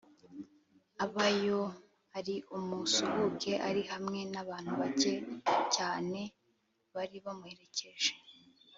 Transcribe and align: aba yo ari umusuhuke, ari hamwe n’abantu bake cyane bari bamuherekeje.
aba 1.03 1.25
yo 1.45 1.61
ari 2.17 2.35
umusuhuke, 2.57 3.51
ari 3.67 3.81
hamwe 3.91 4.19
n’abantu 4.33 4.71
bake 4.81 5.13
cyane 5.75 6.21
bari 6.95 7.17
bamuherekeje. 7.25 8.11